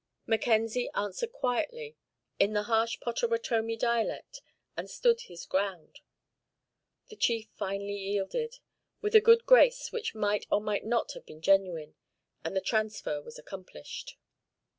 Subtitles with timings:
[0.25, 1.95] Mackenzie answered quietly,
[2.39, 4.41] in the harsh Pottawattomie dialect,
[4.75, 5.99] and stood his ground.
[7.09, 8.57] The chief finally yielded,
[9.01, 11.93] with a good grace which might or might not have been genuine,
[12.43, 14.17] and the transfer was accomplished.